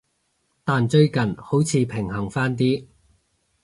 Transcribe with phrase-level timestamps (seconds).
[0.63, 2.87] 但最近幾年好似平衡返啲